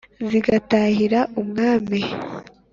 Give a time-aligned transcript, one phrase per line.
[0.29, 1.99] zigatahira umwami: